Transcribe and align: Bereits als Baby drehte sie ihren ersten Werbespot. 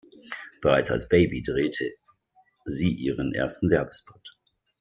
Bereits 0.63 0.89
als 0.89 1.07
Baby 1.09 1.43
drehte 1.43 1.91
sie 2.65 2.91
ihren 2.91 3.35
ersten 3.35 3.69
Werbespot. 3.69 4.27